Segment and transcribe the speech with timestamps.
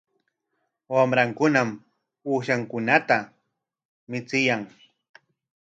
[0.93, 1.69] Wamrankunam
[2.29, 3.17] uushankunata
[4.09, 4.61] michiyan.